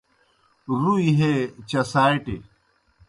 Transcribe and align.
رُوئی 0.81 1.09
ہے 1.19 1.33
چساٹیْ 1.69 2.35